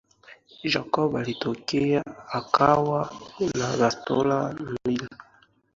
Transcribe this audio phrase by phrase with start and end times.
[0.71, 3.13] Jacob alitokea akiwa
[3.59, 5.07] na bastola mbli